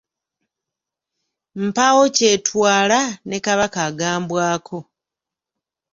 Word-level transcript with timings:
Mpaawo 1.63 2.03
kyetwala, 2.15 2.99
ne 3.27 3.37
Kabaka 3.45 3.79
agambwako. 3.89 4.77